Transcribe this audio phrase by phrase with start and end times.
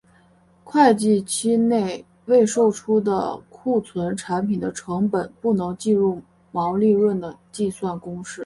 [0.63, 6.19] 会计期内未售出的库存产品的成本不能计入
[6.51, 8.39] 毛利润的计算公式。